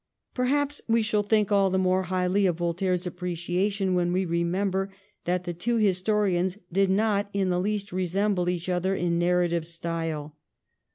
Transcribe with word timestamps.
Perhaps 0.33 0.81
we 0.87 1.03
shall 1.03 1.21
think 1.21 1.51
all 1.51 1.69
the 1.69 1.77
more 1.77 2.01
highly 2.09 2.47
of 2.47 2.57
Voltaire's 2.57 3.05
appreciation 3.05 3.93
when 3.93 4.11
we 4.11 4.25
remember 4.25 4.91
that 5.25 5.43
the 5.43 5.53
two 5.53 5.75
historians 5.75 6.57
did 6.73 6.89
not 6.89 7.29
in 7.33 7.51
the 7.51 7.59
least 7.59 7.91
resemble 7.91 8.49
each 8.49 8.67
other 8.67 8.95
in 8.95 9.19
narrative 9.19 9.67
style. 9.67 10.35